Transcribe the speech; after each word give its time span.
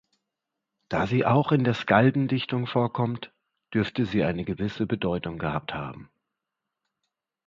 Da 0.89 1.05
sie 1.05 1.27
auch 1.27 1.51
in 1.51 1.63
der 1.63 1.75
Skaldendichtung 1.75 2.65
vorkommt, 2.65 3.31
dürfte 3.71 4.07
sie 4.07 4.23
eine 4.23 4.43
gewisse 4.45 4.87
Bedeutung 4.87 5.37
gehabt 5.37 5.75
haben. 5.75 6.09